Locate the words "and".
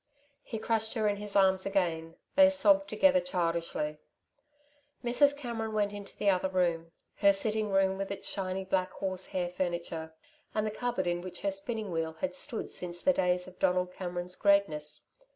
10.55-10.65